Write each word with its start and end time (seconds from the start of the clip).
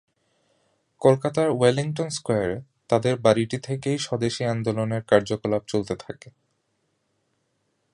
কলকাতার 1.01 1.49
ওয়েলিংটন 1.51 2.09
স্কোয়ারে 2.09 2.57
তাদের 2.89 3.15
বাড়িটি 3.17 3.57
থেকেই 3.59 3.97
স্বদেশী 3.97 4.43
আন্দোলনের 4.45 5.01
কার্যকলাপ 5.03 5.63
চলতে 5.67 5.95
থাকে। 5.95 6.29